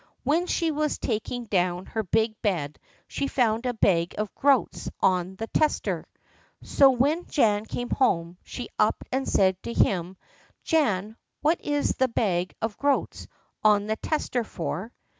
[0.23, 5.35] When she was taking down her big bed she found a bag of groats on
[5.35, 6.07] the tester.
[6.63, 10.17] So when Jan came home, she up and said to him:
[10.63, 13.27] "Jan, what is that bag of groats
[13.63, 14.91] on the tester for?"